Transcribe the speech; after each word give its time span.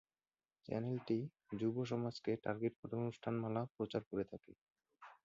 চ্যানেলটি 0.67 1.17
যুব 1.51 1.75
সমাজকে 1.91 2.31
টার্গেট 2.43 2.73
করে 2.81 2.93
অনুষ্ঠানমালা 2.97 3.61
প্রচার 3.75 4.01
করে 4.09 4.23
থাকে। 4.31 4.51